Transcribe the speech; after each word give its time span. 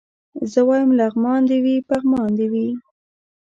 زه 0.51 0.59
وايم 0.69 0.89
لغمان 0.99 1.41
دي 1.49 1.57
وي 1.65 1.75
پغمان 1.89 2.29
دي 2.37 2.47
وي 2.53 2.67